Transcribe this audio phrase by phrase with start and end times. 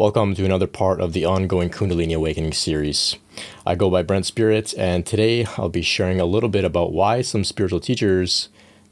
[0.00, 3.16] Welcome to another part of the ongoing Kundalini Awakening series.
[3.66, 7.20] I go by Brent Spirit, and today I'll be sharing a little bit about why
[7.20, 8.48] some spiritual teachers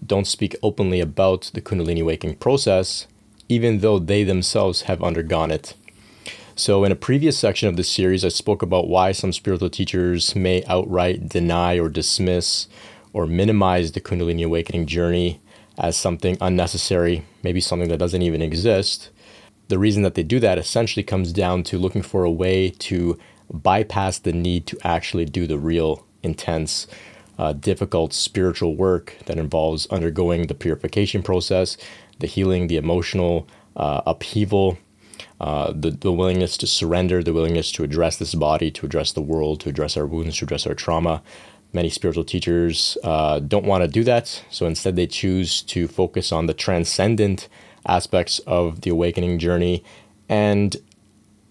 [0.06, 3.06] don't speak openly about the Kundalini Awakening process,
[3.48, 5.72] even though they themselves have undergone it.
[6.54, 10.36] So, in a previous section of this series, I spoke about why some spiritual teachers
[10.36, 12.68] may outright deny or dismiss
[13.14, 15.40] or minimize the Kundalini Awakening journey
[15.78, 19.08] as something unnecessary, maybe something that doesn't even exist.
[19.68, 23.18] The reason that they do that essentially comes down to looking for a way to
[23.50, 26.86] bypass the need to actually do the real intense,
[27.38, 31.76] uh, difficult spiritual work that involves undergoing the purification process,
[32.18, 34.78] the healing, the emotional uh, upheaval,
[35.40, 39.22] uh, the, the willingness to surrender, the willingness to address this body, to address the
[39.22, 41.22] world, to address our wounds, to address our trauma,
[41.72, 46.32] Many spiritual teachers uh, don't want to do that, so instead they choose to focus
[46.32, 47.46] on the transcendent
[47.88, 49.82] aspects of the awakening journey
[50.28, 50.76] and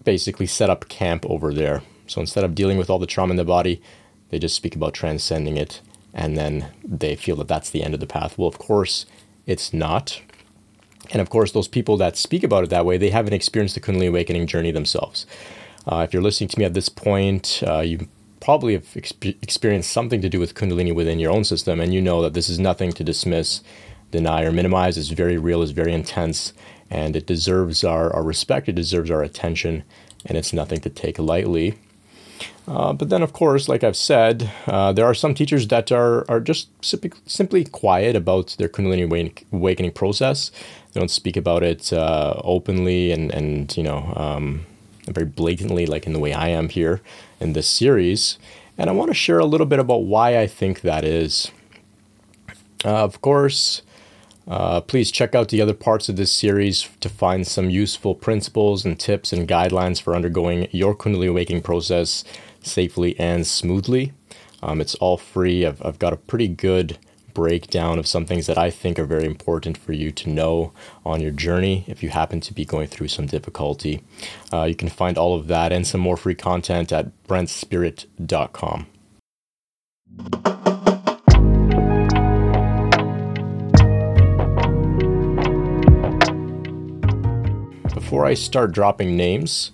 [0.04, 1.82] basically set up camp over there.
[2.06, 3.82] So instead of dealing with all the trauma in the body,
[4.30, 5.80] they just speak about transcending it
[6.14, 8.38] and then they feel that that's the end of the path.
[8.38, 9.06] Well, of course,
[9.46, 10.20] it's not.
[11.10, 13.80] And of course, those people that speak about it that way, they haven't experienced the
[13.80, 15.26] Kundalini awakening journey themselves.
[15.86, 18.08] Uh, if you're listening to me at this point, uh, you
[18.40, 22.02] probably have exp- experienced something to do with Kundalini within your own system, and you
[22.02, 23.62] know that this is nothing to dismiss,
[24.10, 24.98] deny, or minimize.
[24.98, 26.52] It's very real, it's very intense,
[26.90, 29.84] and it deserves our, our respect, it deserves our attention,
[30.26, 31.78] and it's nothing to take lightly.
[32.66, 36.30] Uh, but then, of course, like I've said, uh, there are some teachers that are,
[36.30, 40.50] are just simply, simply quiet about their Kundalini awakening process.
[40.92, 44.66] They don't speak about it uh, openly and, and you know, um,
[45.06, 47.00] very blatantly, like in the way I am here
[47.40, 48.38] in this series.
[48.76, 51.50] And I want to share a little bit about why I think that is.
[52.84, 53.82] Uh, of course,
[54.48, 58.84] uh, please check out the other parts of this series to find some useful principles
[58.84, 62.24] and tips and guidelines for undergoing your Kundalini awakening process
[62.62, 64.12] safely and smoothly.
[64.62, 65.66] Um, it's all free.
[65.66, 66.98] I've, I've got a pretty good
[67.34, 70.72] breakdown of some things that I think are very important for you to know
[71.04, 74.02] on your journey if you happen to be going through some difficulty.
[74.52, 78.86] Uh, you can find all of that and some more free content at brentspirit.com.
[88.08, 89.70] Before I start dropping names,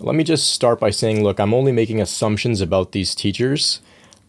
[0.00, 3.80] let me just start by saying look, I'm only making assumptions about these teachers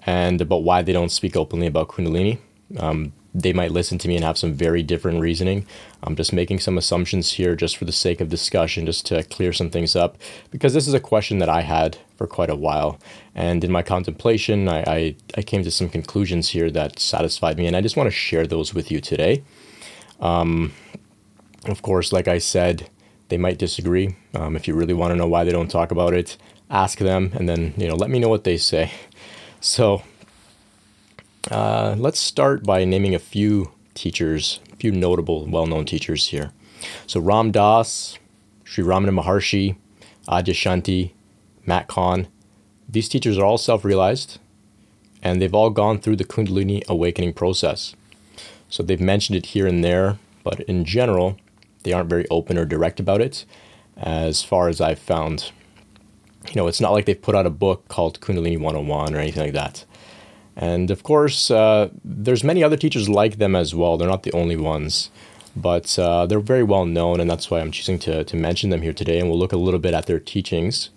[0.06, 2.38] and about why they don't speak openly about Kundalini.
[2.78, 5.66] Um, they might listen to me and have some very different reasoning.
[6.03, 9.53] I'm just making some assumptions here just for the sake of discussion, just to clear
[9.53, 10.19] some things up,
[10.52, 13.00] because this is a question that I had for quite a while.
[13.34, 17.66] And in my contemplation, I, I, I came to some conclusions here that satisfied me,
[17.66, 19.41] and I just want to share those with you today.
[20.19, 20.73] Um,
[21.66, 22.88] of course, like I said,
[23.31, 24.15] they might disagree.
[24.35, 26.37] Um, if you really want to know why they don't talk about it,
[26.69, 28.91] ask them, and then you know let me know what they say.
[29.63, 30.01] So
[31.51, 36.51] uh, let's start by naming a few teachers, a few notable, well known teachers here.
[37.07, 38.17] So, Ram Dass,
[38.63, 39.75] Sri Ramana Maharshi,
[40.27, 41.11] Adyashanti,
[41.65, 42.27] Matt Kahn,
[42.89, 44.39] these teachers are all self realized
[45.23, 47.95] and they've all gone through the Kundalini awakening process.
[48.69, 51.37] So, they've mentioned it here and there, but in general,
[51.83, 53.45] they aren't very open or direct about it
[53.97, 55.51] as far as I've found.
[56.47, 59.43] You know, it's not like they've put out a book called Kundalini 101 or anything
[59.43, 59.85] like that.
[60.55, 63.97] And of course, uh, there's many other teachers like them as well.
[63.97, 65.09] They're not the only ones,
[65.55, 68.81] but uh, they're very well known, and that's why I'm choosing to, to mention them
[68.81, 69.19] here today.
[69.19, 70.89] And we'll look a little bit at their teachings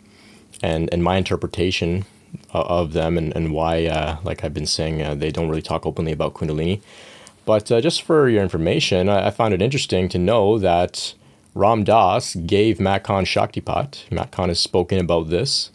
[0.63, 2.05] and, and my interpretation
[2.51, 5.87] of them and, and why, uh, like I've been saying, uh, they don't really talk
[5.87, 6.81] openly about Kundalini.
[7.45, 11.15] But uh, just for your information, I, I, found it interesting to know that
[11.55, 14.11] Ram Dass gave Matt Shaktipat.
[14.11, 15.71] Matt has spoken about this.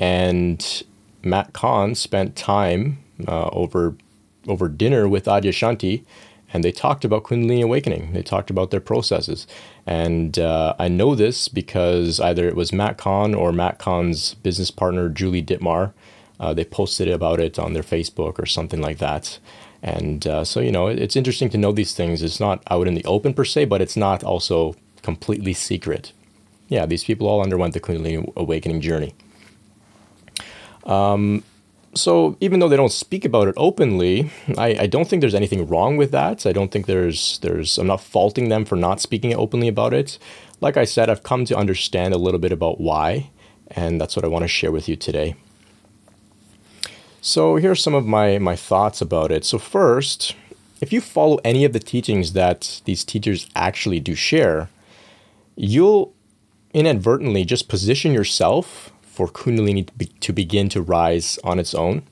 [0.00, 0.82] And
[1.22, 1.56] Matt
[1.96, 3.94] spent time uh, over
[4.48, 6.02] over dinner with Adyashanti,
[6.52, 8.12] and they talked about Kundalini awakening.
[8.12, 9.46] They talked about their processes,
[9.86, 14.72] and uh, I know this because either it was Matt Kahn or Matt Kahn's business
[14.72, 15.92] partner Julie Dittmar.
[16.40, 19.38] Uh, they posted about it on their Facebook or something like that.
[19.82, 22.22] And uh, so, you know, it's interesting to know these things.
[22.22, 26.12] It's not out in the open per se, but it's not also completely secret.
[26.68, 29.14] Yeah, these people all underwent the Kundalini awakening journey.
[30.86, 31.42] Um,
[31.94, 35.66] so even though they don't speak about it openly, I, I don't think there's anything
[35.66, 36.46] wrong with that.
[36.46, 40.18] I don't think there's there's I'm not faulting them for not speaking openly about it.
[40.60, 43.30] Like I said, I've come to understand a little bit about why,
[43.68, 45.34] and that's what I want to share with you today.
[47.24, 49.44] So here's some of my my thoughts about it.
[49.44, 50.34] So first,
[50.80, 54.70] if you follow any of the teachings that these teachers actually do share,
[55.54, 56.12] you'll
[56.74, 62.02] inadvertently just position yourself for Kundalini to, be, to begin to rise on its own.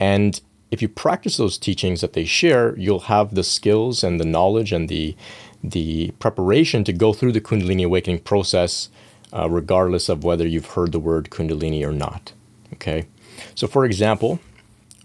[0.00, 0.40] And
[0.72, 4.72] if you practice those teachings that they share, you'll have the skills and the knowledge
[4.72, 5.14] and the
[5.62, 8.88] the preparation to go through the Kundalini awakening process,
[9.32, 12.32] uh, regardless of whether you've heard the word Kundalini or not.
[12.72, 13.06] Okay,
[13.54, 14.40] so for example,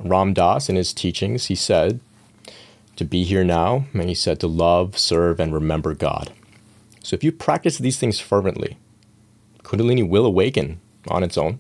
[0.04, 2.00] Ram Dass, in his teachings he said
[2.96, 6.32] to be here now, and he said to love, serve, and remember God.
[7.02, 8.78] So if you practice these things fervently,
[9.64, 11.60] Kundalini will awaken on its own.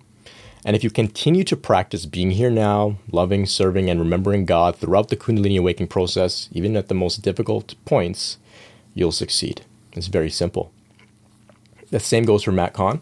[0.65, 5.09] And if you continue to practice being here now, loving, serving, and remembering God throughout
[5.09, 8.37] the Kundalini awakening process, even at the most difficult points,
[8.93, 9.65] you'll succeed.
[9.93, 10.71] It's very simple.
[11.89, 13.01] The same goes for Matt Kahn.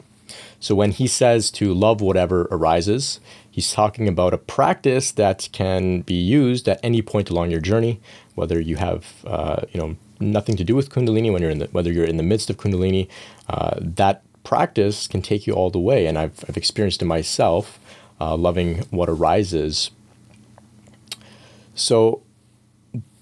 [0.61, 3.19] So when he says to love whatever arises,
[3.49, 7.99] he's talking about a practice that can be used at any point along your journey,
[8.35, 11.65] whether you have uh, you know nothing to do with Kundalini, when you're in the,
[11.71, 13.07] whether you're in the midst of Kundalini,
[13.49, 16.05] uh, that practice can take you all the way.
[16.05, 17.79] And I've, I've experienced it myself,
[18.19, 19.89] uh, loving what arises.
[21.73, 22.21] So,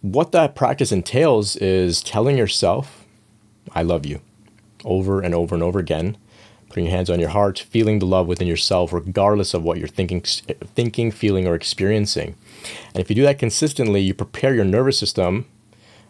[0.02, 3.06] what that practice entails is telling yourself,
[3.74, 4.20] I love you,
[4.84, 6.18] over and over and over again.
[6.70, 9.88] Putting your hands on your heart, feeling the love within yourself, regardless of what you're
[9.88, 12.36] thinking, thinking, feeling, or experiencing.
[12.94, 15.46] And if you do that consistently, you prepare your nervous system.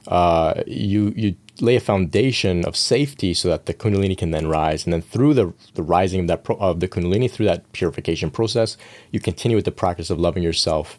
[0.08, 4.86] Uh, you you lay a foundation of safety so that the kundalini can then rise
[4.86, 8.32] and then through the, the rising of that pro, of the kundalini through that purification
[8.32, 8.78] process
[9.12, 10.98] you continue with the practice of loving yourself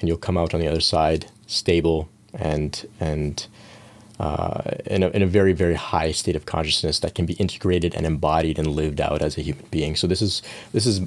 [0.00, 3.46] and you'll come out on the other side stable and and
[4.20, 7.94] uh, in, a, in a very very high state of consciousness that can be integrated
[7.94, 11.00] and embodied and lived out as a human being so this is this is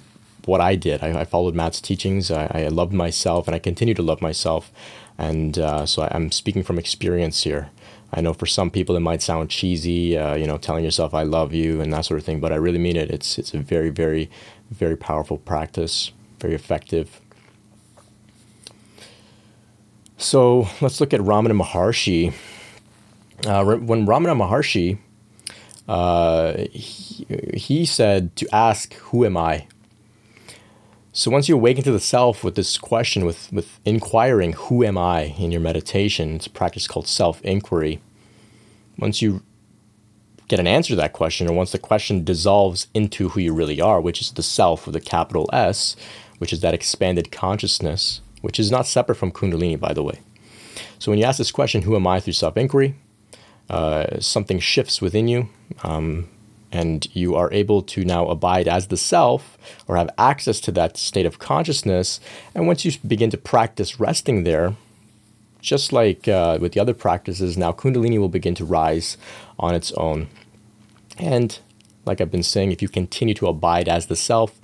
[0.47, 1.03] what I did.
[1.03, 2.31] I, I followed Matt's teachings.
[2.31, 4.71] I, I, loved myself, and I continue to love myself.
[5.17, 7.69] And uh, so I, I'm speaking from experience here.
[8.11, 11.23] I know for some people it might sound cheesy, uh, you know, telling yourself "I
[11.23, 13.09] love you" and that sort of thing, but I really mean it.
[13.09, 14.29] It's it's a very very
[14.69, 17.19] very powerful practice, very effective.
[20.17, 22.33] So let's look at Ramana Maharshi.
[23.45, 24.97] Uh, when Ramana Maharshi,
[25.87, 29.67] uh, he, he said to ask, "Who am I?"
[31.15, 34.97] So once you awaken to the self with this question, with, with inquiring, who am
[34.97, 38.01] I in your meditation, it's a practice called self inquiry.
[38.97, 39.43] Once you
[40.47, 43.79] get an answer to that question, or once the question dissolves into who you really
[43.79, 45.95] are, which is the self with a capital S,
[46.39, 50.19] which is that expanded consciousness, which is not separate from Kundalini, by the way.
[50.97, 52.95] So when you ask this question, who am I through self inquiry,
[53.69, 55.49] uh, something shifts within you.
[55.83, 56.29] Um,
[56.71, 59.57] and you are able to now abide as the self
[59.87, 62.19] or have access to that state of consciousness.
[62.55, 64.75] And once you begin to practice resting there,
[65.61, 69.17] just like uh, with the other practices, now Kundalini will begin to rise
[69.59, 70.27] on its own.
[71.17, 71.57] And
[72.05, 74.59] like I've been saying, if you continue to abide as the self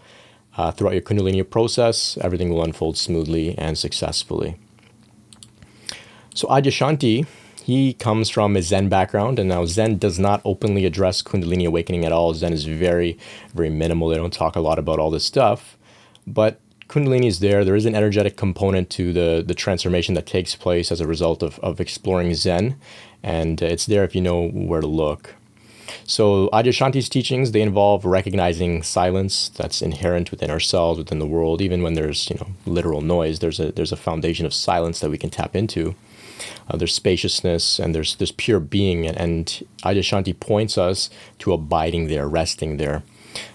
[0.57, 4.57] uh, throughout your Kundalini process, everything will unfold smoothly and successfully.
[6.33, 7.27] So Adyashanti
[7.69, 12.03] he comes from a Zen background, and now Zen does not openly address Kundalini awakening
[12.03, 12.33] at all.
[12.33, 13.15] Zen is very,
[13.53, 14.09] very minimal.
[14.09, 15.77] They don't talk a lot about all this stuff.
[16.25, 17.63] But Kundalini is there.
[17.63, 21.43] There is an energetic component to the, the transformation that takes place as a result
[21.43, 22.75] of, of exploring Zen,
[23.21, 25.35] and it's there if you know where to look.
[26.05, 31.61] So Adyashanti's teachings, they involve recognizing silence that's inherent within ourselves, within the world.
[31.61, 35.11] Even when there's, you know, literal noise, there's a, there's a foundation of silence that
[35.11, 35.93] we can tap into.
[36.69, 39.07] Uh, there's spaciousness and there's this pure being.
[39.07, 39.63] And, and
[40.39, 43.03] points us to abiding there, resting there.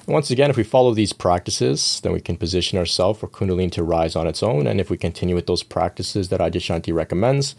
[0.07, 3.73] And once again, if we follow these practices, then we can position ourselves for Kundalini
[3.73, 4.67] to rise on its own.
[4.67, 7.57] And if we continue with those practices that Adyashanti recommends,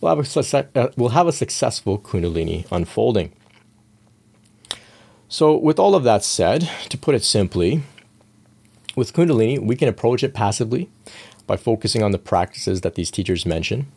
[0.00, 3.32] we'll have a, uh, we'll have a successful Kundalini unfolding.
[5.30, 7.82] So, with all of that said, to put it simply,
[8.96, 10.88] with Kundalini, we can approach it passively
[11.46, 13.92] by focusing on the practices that these teachers mention.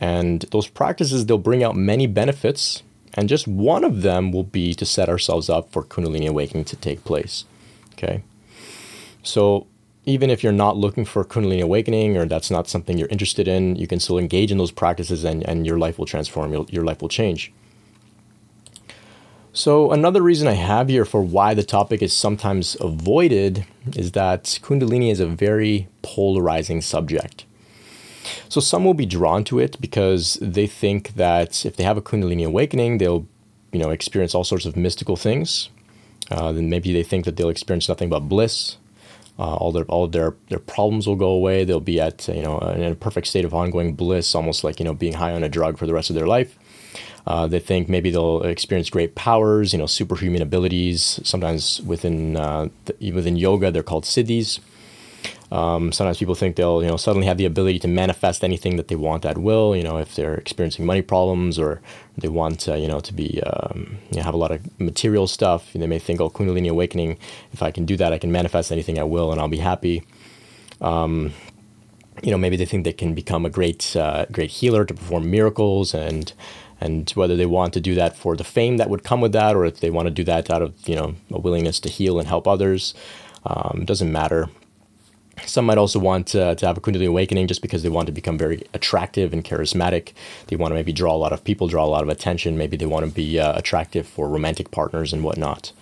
[0.00, 2.82] And those practices, they'll bring out many benefits.
[3.14, 6.76] And just one of them will be to set ourselves up for Kundalini awakening to
[6.76, 7.44] take place.
[7.92, 8.22] Okay.
[9.22, 9.66] So
[10.04, 13.76] even if you're not looking for Kundalini awakening or that's not something you're interested in,
[13.76, 16.84] you can still engage in those practices and, and your life will transform, your, your
[16.84, 17.52] life will change.
[19.56, 24.58] So, another reason I have here for why the topic is sometimes avoided is that
[24.62, 27.44] Kundalini is a very polarizing subject.
[28.48, 32.02] So some will be drawn to it because they think that if they have a
[32.02, 33.26] Kundalini awakening, they'll,
[33.72, 35.68] you know, experience all sorts of mystical things.
[36.30, 38.76] Uh, then maybe they think that they'll experience nothing but bliss.
[39.36, 41.64] Uh, all their all their their problems will go away.
[41.64, 44.84] They'll be at you know in a perfect state of ongoing bliss, almost like you
[44.84, 46.56] know being high on a drug for the rest of their life.
[47.26, 51.20] Uh, they think maybe they'll experience great powers, you know, superhuman abilities.
[51.24, 54.60] Sometimes within uh, the, within yoga, they're called siddhis.
[55.52, 58.88] Um, sometimes people think they'll, you know, suddenly have the ability to manifest anything that
[58.88, 59.76] they want at will.
[59.76, 61.80] You know, if they're experiencing money problems or
[62.16, 65.26] they want, uh, you know, to be, um, you know, have a lot of material
[65.26, 65.72] stuff.
[65.72, 67.18] They may think, oh, Kundalini awakening.
[67.52, 70.02] If I can do that, I can manifest anything at will, and I'll be happy.
[70.80, 71.32] Um,
[72.22, 75.30] you know, maybe they think they can become a great, uh, great healer to perform
[75.30, 76.32] miracles, and
[76.80, 79.54] and whether they want to do that for the fame that would come with that,
[79.56, 82.18] or if they want to do that out of, you know, a willingness to heal
[82.18, 82.94] and help others.
[83.46, 84.48] Um, doesn't matter.
[85.46, 88.12] Some might also want uh, to have a Kundalini awakening just because they want to
[88.12, 90.12] become very attractive and charismatic.
[90.46, 92.56] They want to maybe draw a lot of people, draw a lot of attention.
[92.56, 95.72] Maybe they want to be uh, attractive for romantic partners and whatnot.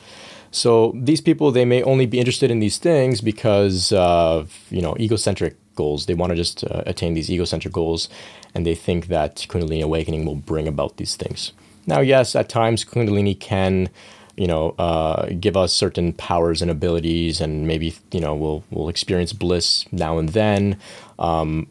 [0.51, 4.95] So these people, they may only be interested in these things because of you know
[4.99, 6.07] egocentric goals.
[6.07, 8.09] They want to just uh, attain these egocentric goals,
[8.55, 11.53] and they think that Kundalini awakening will bring about these things.
[11.87, 13.89] Now, yes, at times Kundalini can
[14.37, 18.89] you know, uh, give us certain powers and abilities, and maybe you know we'll we'll
[18.89, 20.79] experience bliss now and then.
[21.19, 21.69] Um,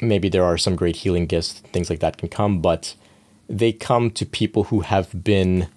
[0.00, 2.94] maybe there are some great healing gifts, things like that can come, but
[3.48, 5.68] they come to people who have been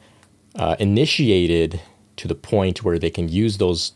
[0.55, 1.81] uh, initiated
[2.15, 3.93] to the point where they can use those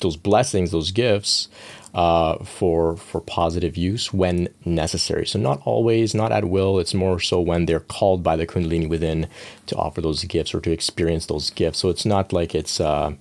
[0.00, 1.48] those blessings, those gifts,
[1.94, 5.26] uh, for for positive use when necessary.
[5.26, 6.78] So not always, not at will.
[6.78, 9.28] It's more so when they're called by the Kundalini within
[9.66, 11.78] to offer those gifts or to experience those gifts.
[11.78, 13.12] So it's not like it's uh,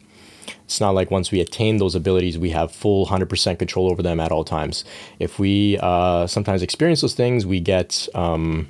[0.63, 4.19] it's not like once we attain those abilities, we have full 100% control over them
[4.19, 4.83] at all times.
[5.19, 8.69] If we uh, sometimes experience those things, we get um,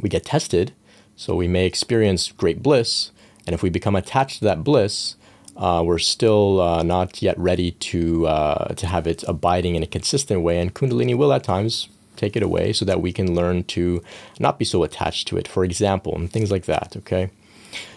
[0.00, 0.72] we get tested.
[1.16, 3.10] So we may experience great bliss,
[3.46, 5.16] and if we become attached to that bliss,
[5.56, 9.86] uh, we're still uh, not yet ready to uh, to have it abiding in a
[9.86, 13.64] consistent way, and Kundalini will at times take it away so that we can learn
[13.64, 14.02] to
[14.38, 15.46] not be so attached to it.
[15.46, 16.94] For example, and things like that.
[16.96, 17.30] Okay,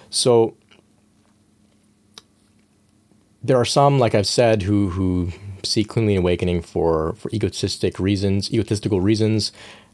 [0.10, 0.56] so
[3.44, 5.32] there are some, like I've said, who who
[5.64, 9.52] see Kundalini awakening for for egotistic reasons, egotistical reasons.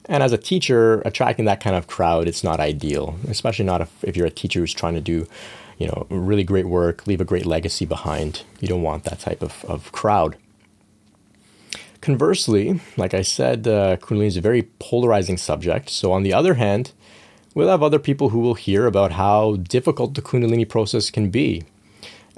[0.10, 4.04] And as a teacher, attracting that kind of crowd, it's not ideal, especially not if,
[4.04, 5.28] if you're a teacher who's trying to do
[5.78, 8.44] you know, really great work, leave a great legacy behind.
[8.60, 10.38] You don't want that type of, of crowd.
[12.02, 15.90] Conversely, like I said, uh, Kundalini is a very polarizing subject.
[15.90, 16.92] So, on the other hand,
[17.56, 21.64] we'll have other people who will hear about how difficult the Kundalini process can be.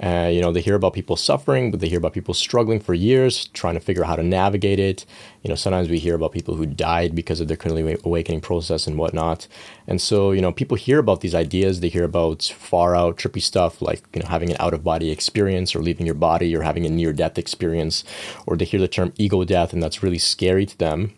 [0.02, 2.92] Uh, you know, they hear about people suffering, but they hear about people struggling for
[2.92, 5.06] years, trying to figure out how to navigate it.
[5.42, 8.86] You know, sometimes we hear about people who died because of their Kundalini awakening process
[8.86, 9.48] and whatnot.
[9.86, 11.80] And so, you know, people hear about these ideas.
[11.80, 15.10] They hear about far out, trippy stuff like, you know, having an out of body
[15.10, 18.04] experience or leaving your body or having a near death experience.
[18.46, 21.14] Or they hear the term ego death, and that's really scary to them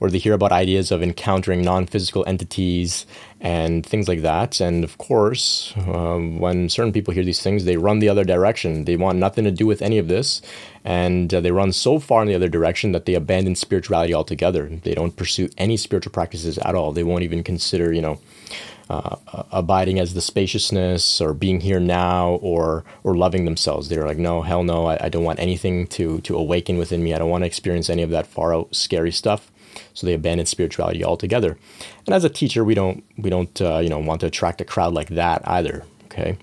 [0.00, 3.06] or they hear about ideas of encountering non physical entities
[3.40, 4.60] and things like that.
[4.60, 8.84] And of course, um, when certain people hear these things, they run the other direction.
[8.84, 10.42] They want nothing to do with any of this.
[10.84, 14.68] And uh, they run so far in the other direction that they abandon spirituality altogether.
[14.68, 16.92] They don't pursue any spiritual practices at all.
[16.92, 18.18] They won't even consider, you know,
[18.88, 19.16] uh,
[19.50, 23.88] abiding as the spaciousness or being here now or or loving themselves.
[23.88, 27.12] They're like, no, hell no, I, I don't want anything to to awaken within me.
[27.12, 29.50] I don't want to experience any of that far out scary stuff.
[29.94, 31.56] So they abandon spirituality altogether.
[32.06, 34.64] And as a teacher, we don't we don't uh, you know want to attract a
[34.64, 35.84] crowd like that either.
[36.06, 36.38] Okay.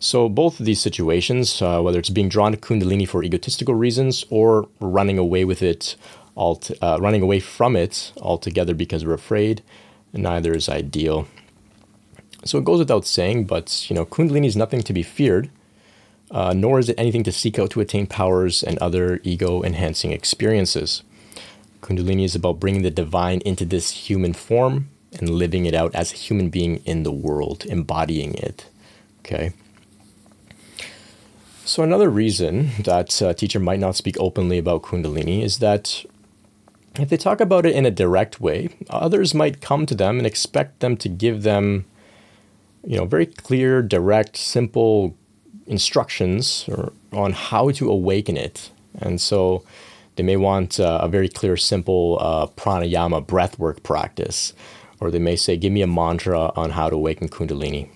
[0.00, 4.24] So both of these situations, uh, whether it's being drawn to Kundalini for egotistical reasons
[4.30, 5.96] or running away with it,
[6.34, 9.62] all uh, running away from it altogether because we're afraid,
[10.12, 11.26] neither is ideal.
[12.44, 15.50] So it goes without saying, but you know, Kundalini is nothing to be feared,
[16.30, 21.02] uh, nor is it anything to seek out to attain powers and other ego-enhancing experiences.
[21.80, 26.12] Kundalini is about bringing the divine into this human form and living it out as
[26.12, 28.68] a human being in the world, embodying it.
[29.20, 29.52] Okay.
[31.64, 36.04] So, another reason that a teacher might not speak openly about Kundalini is that
[36.98, 40.26] if they talk about it in a direct way, others might come to them and
[40.26, 41.84] expect them to give them,
[42.84, 45.14] you know, very clear, direct, simple
[45.66, 48.70] instructions or, on how to awaken it.
[48.98, 49.62] And so
[50.18, 54.52] they may want uh, a very clear, simple uh, pranayama breathwork practice,
[54.98, 57.88] or they may say, "Give me a mantra on how to awaken Kundalini."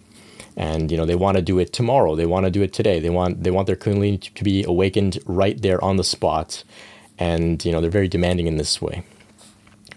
[0.57, 2.15] And you know they want to do it tomorrow.
[2.15, 3.01] They want to do it today.
[3.01, 6.63] They want they want their Kundalini to be awakened right there on the spot,
[7.19, 9.03] and you know they're very demanding in this way.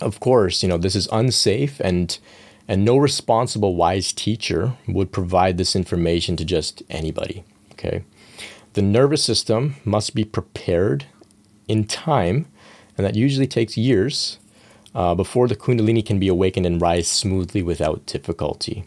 [0.02, 2.18] Of course, you know this is unsafe and
[2.68, 8.04] and no responsible wise teacher would provide this information to just anybody okay
[8.74, 11.06] the nervous system must be prepared
[11.68, 12.46] in time,
[12.98, 14.38] and that usually takes years,
[14.94, 18.86] uh, before the Kundalini can be awakened and rise smoothly without difficulty.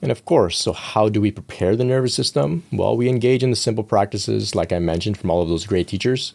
[0.00, 2.62] And of course, so how do we prepare the nervous system?
[2.72, 5.88] Well, we engage in the simple practices, like I mentioned, from all of those great
[5.88, 6.34] teachers.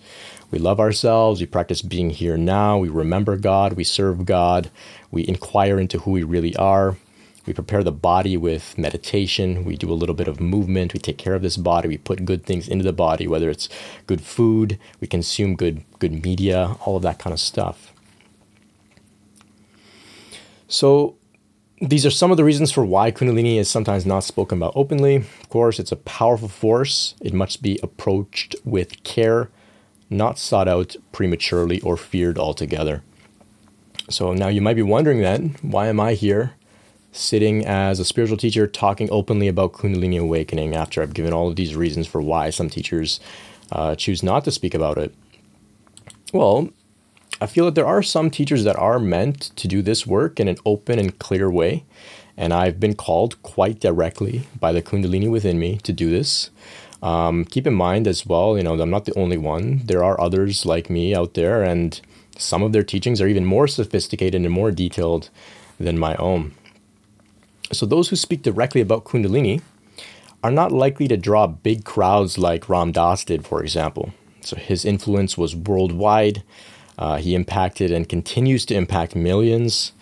[0.51, 4.69] We love ourselves, we practice being here now, we remember God, we serve God,
[5.09, 6.97] we inquire into who we really are.
[7.45, 9.65] We prepare the body with meditation.
[9.65, 10.93] We do a little bit of movement.
[10.93, 11.89] We take care of this body.
[11.89, 13.67] We put good things into the body, whether it's
[14.07, 17.91] good food, we consume good good media, all of that kind of stuff.
[20.67, 21.15] So
[21.81, 25.17] these are some of the reasons for why Kundalini is sometimes not spoken about openly.
[25.17, 27.13] Of course, it's a powerful force.
[27.21, 29.49] It must be approached with care,
[30.09, 33.03] not sought out prematurely or feared altogether.
[34.09, 36.53] So now you might be wondering then, why am I here
[37.13, 41.55] sitting as a spiritual teacher talking openly about Kundalini awakening after I've given all of
[41.55, 43.19] these reasons for why some teachers
[43.71, 45.13] uh, choose not to speak about it?
[46.33, 46.69] Well,
[47.39, 50.47] I feel that there are some teachers that are meant to do this work in
[50.47, 51.85] an open and clear way.
[52.35, 56.49] And I've been called quite directly by the Kundalini within me to do this.
[57.03, 59.81] Um, keep in mind as well, you know, I'm not the only one.
[59.85, 61.99] There are others like me out there, and
[62.37, 65.29] some of their teachings are even more sophisticated and more detailed
[65.79, 66.53] than my own.
[67.73, 69.61] So, those who speak directly about Kundalini
[70.43, 74.13] are not likely to draw big crowds like Ram Dass did, for example.
[74.41, 76.43] So, his influence was worldwide.
[76.97, 79.93] Uh, he impacted and continues to impact millions.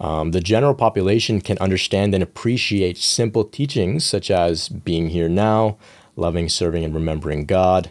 [0.00, 5.78] Um, the general population can understand and appreciate simple teachings such as being here now,
[6.16, 7.90] loving, serving, and remembering God.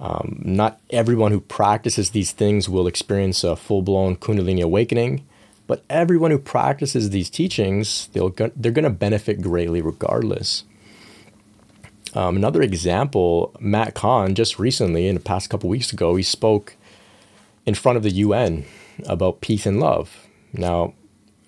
[0.00, 5.26] Um, not everyone who practices these things will experience a full blown Kundalini awakening,
[5.68, 10.64] but everyone who practices these teachings, they'll, they're going to benefit greatly regardless.
[12.14, 16.74] Um, another example, Matt Kahn, just recently, in the past couple weeks ago, he spoke
[17.66, 18.64] in front of the UN
[19.06, 20.26] about peace and love.
[20.54, 20.94] Now,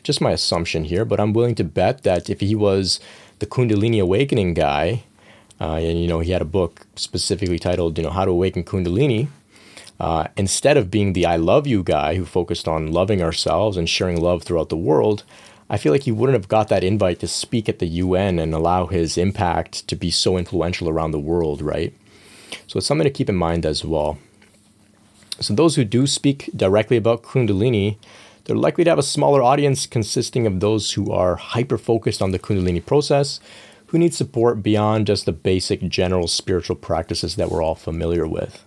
[0.02, 3.00] just my assumption here, but I'm willing to bet that if he was
[3.38, 5.04] the Kundalini awakening guy,
[5.60, 8.64] uh, and you know he had a book specifically titled, you know, How to Awaken
[8.64, 9.28] Kundalini,
[10.00, 13.88] uh, instead of being the I love you guy who focused on loving ourselves and
[13.88, 15.24] sharing love throughout the world,
[15.68, 18.54] I feel like he wouldn't have got that invite to speak at the UN and
[18.54, 21.92] allow his impact to be so influential around the world, right?
[22.66, 24.18] So it's something to keep in mind as well.
[25.38, 27.98] So those who do speak directly about Kundalini,
[28.44, 32.30] they're likely to have a smaller audience consisting of those who are hyper focused on
[32.30, 33.38] the Kundalini process,
[33.88, 38.64] who need support beyond just the basic general spiritual practices that we're all familiar with.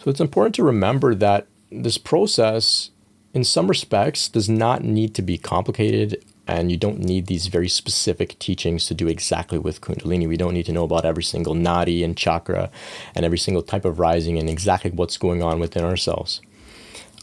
[0.00, 2.90] So it's important to remember that this process,
[3.34, 7.68] in some respects, does not need to be complicated and you don't need these very
[7.68, 10.26] specific teachings to do exactly with Kundalini.
[10.26, 12.70] We don't need to know about every single nadi and chakra
[13.14, 16.40] and every single type of rising and exactly what's going on within ourselves.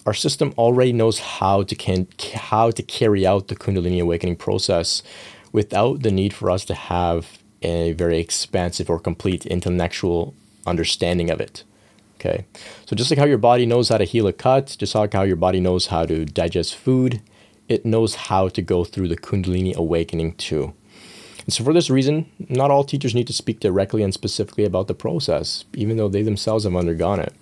[0.06, 5.02] Our system already knows how to can, how to carry out the Kundalini awakening process
[5.52, 10.36] without the need for us to have a very expansive or complete intellectual
[10.68, 11.64] understanding of it.
[12.26, 12.46] Okay,
[12.88, 15.22] so just like how your body knows how to heal a cut, just like how
[15.22, 17.22] your body knows how to digest food,
[17.70, 20.74] it knows how to go through the Kundalini awakening too.
[21.44, 24.88] And so, for this reason, not all teachers need to speak directly and specifically about
[24.88, 27.34] the process, even though they themselves have undergone it.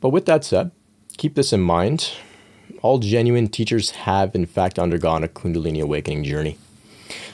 [0.00, 0.70] But with that said,
[1.16, 2.12] keep this in mind.
[2.80, 6.58] All genuine teachers have, in fact, undergone a Kundalini awakening journey.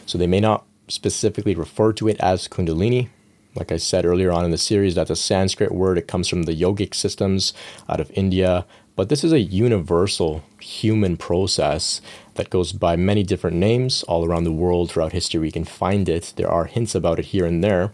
[0.06, 3.10] So, they may not specifically refer to it as Kundalini.
[3.56, 5.98] Like I said earlier on in the series, that's a Sanskrit word.
[5.98, 7.54] It comes from the yogic systems
[7.88, 12.00] out of India, but this is a universal human process
[12.34, 15.40] that goes by many different names all around the world throughout history.
[15.40, 16.34] We can find it.
[16.36, 17.92] There are hints about it here and there.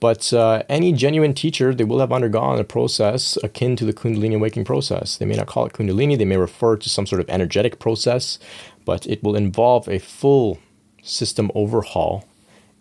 [0.00, 4.34] But uh, any genuine teacher, they will have undergone a process akin to the Kundalini
[4.34, 5.16] awakening process.
[5.16, 8.38] They may not call it Kundalini, they may refer to some sort of energetic process,
[8.84, 10.58] but it will involve a full
[11.02, 12.26] system overhaul.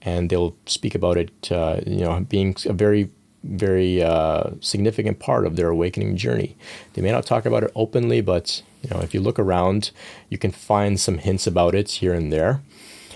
[0.04, 3.10] And they'll speak about it, uh, you know, being a very
[3.44, 6.56] very uh, significant part of their awakening journey.
[6.94, 9.92] They may not talk about it openly, but you know, if you look around,
[10.30, 12.62] you can find some hints about it here and there.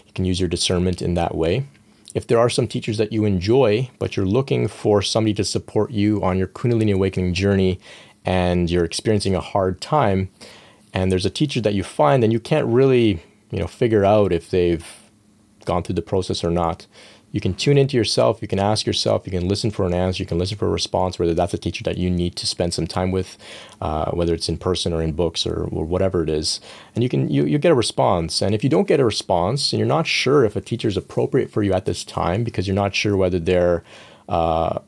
[0.05, 1.65] You can use your discernment in that way.
[2.13, 5.91] If there are some teachers that you enjoy, but you're looking for somebody to support
[5.91, 7.79] you on your Kundalini awakening journey
[8.25, 10.29] and you're experiencing a hard time,
[10.93, 14.33] and there's a teacher that you find and you can't really, you know, figure out
[14.33, 14.85] if they've
[15.67, 16.87] gone through the process or not,
[17.31, 20.23] you can tune into yourself, you can ask yourself, you can listen for an answer,
[20.23, 22.73] you can listen for a response, whether that's a teacher that you need to spend
[22.73, 23.37] some time with,
[23.81, 26.61] uh, whether it's in person or in books or, or whatever it is.
[26.95, 28.41] And you can you, you get a response.
[28.41, 30.97] And if you don't get a response and you're not sure if a teacher is
[30.97, 33.83] appropriate for you at this time because you're not sure whether they're
[34.29, 34.79] uh,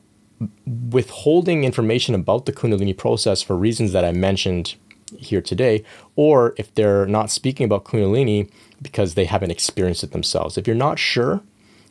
[0.90, 4.76] withholding information about the Kundalini process for reasons that I mentioned
[5.18, 5.84] here today,
[6.16, 8.50] or if they're not speaking about Kundalini
[8.82, 10.56] because they haven't experienced it themselves.
[10.56, 11.42] If you're not sure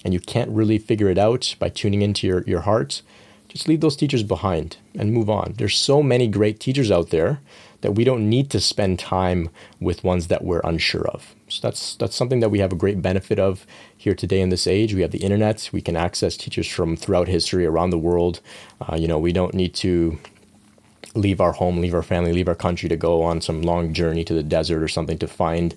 [0.04, 3.02] and you can't really figure it out by tuning into your, your heart,
[3.48, 5.56] just leave those teachers behind and move on.
[5.58, 7.40] There's so many great teachers out there
[7.82, 9.50] that we don't need to spend time
[9.80, 11.34] with ones that we're unsure of.
[11.48, 13.66] So that's that's something that we have a great benefit of
[13.98, 14.94] here today in this age.
[14.94, 15.70] We have the internet.
[15.72, 18.42] We can access teachers from throughout history around the world.
[18.82, 20.20] Uh, you know, we don't need to
[21.16, 24.24] leave our home, leave our family, leave our country to go on some long journey
[24.24, 25.76] to the desert or something to find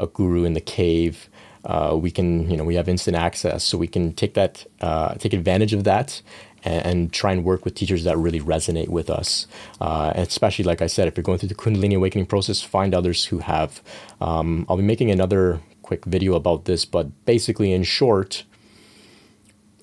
[0.00, 1.28] a guru in the cave.
[1.64, 5.14] Uh, we can, you know, we have instant access, so we can take that, uh,
[5.14, 6.20] take advantage of that,
[6.62, 9.46] and, and, try and work with teachers that really resonate with us.
[9.80, 13.26] Uh, especially, like I said, if you're going through the Kundalini awakening process, find others
[13.26, 13.82] who have.
[14.20, 18.44] Um, I'll be making another quick video about this, but basically, in short,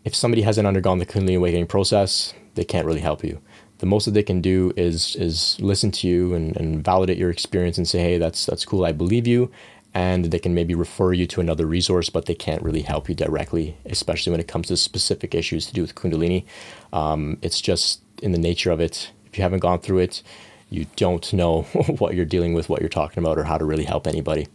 [0.04, 3.40] if somebody hasn't undergone the Kundalini awakening process, they can't really help you.
[3.78, 7.32] The most that they can do is is listen to you and, and validate your
[7.32, 9.52] experience and say, hey, that's that's cool, I believe you,
[9.94, 13.16] and they can maybe refer you to another resource, but they can't really help you
[13.16, 16.46] directly, especially when it comes to specific issues to do with Kundalini.
[16.94, 19.12] Um, it's just in the nature of it.
[19.26, 20.24] If you haven't gone through it,
[20.70, 21.64] you don't know
[22.00, 24.48] what you're dealing with, what you're talking about, or how to really help anybody.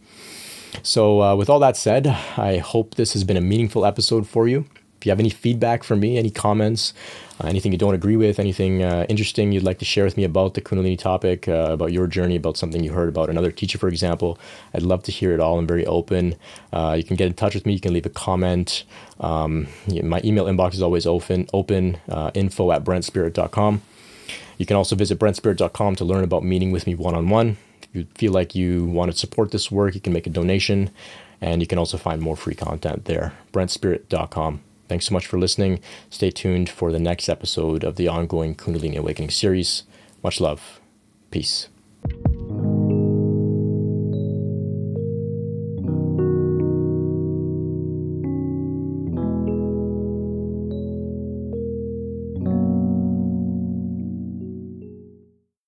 [0.83, 4.47] So, uh, with all that said, I hope this has been a meaningful episode for
[4.47, 4.65] you.
[4.97, 6.93] If you have any feedback for me, any comments,
[7.39, 10.23] uh, anything you don't agree with, anything uh, interesting you'd like to share with me
[10.23, 13.77] about the Kundalini topic, uh, about your journey, about something you heard about another teacher,
[13.77, 14.39] for example,
[14.73, 15.59] I'd love to hear it all.
[15.59, 16.35] I'm very open.
[16.73, 17.73] Uh, you can get in touch with me.
[17.73, 18.83] You can leave a comment.
[19.19, 23.81] Um, my email inbox is always open, open uh, info at brentspirit.com.
[24.57, 27.57] You can also visit brentspirit.com to learn about meeting with me one on one.
[27.83, 30.89] If you feel like you want to support this work, you can make a donation.
[31.39, 33.33] And you can also find more free content there.
[33.53, 34.61] brentspirit.com.
[34.87, 35.79] Thanks so much for listening.
[36.09, 39.83] Stay tuned for the next episode of the ongoing Kundalini Awakening series.
[40.23, 40.79] Much love.
[41.31, 41.67] Peace.